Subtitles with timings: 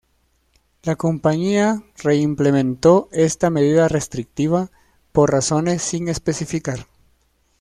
[0.81, 4.71] La compañía re-implementó esta medida restrictiva
[5.11, 6.87] por razones sin especificar.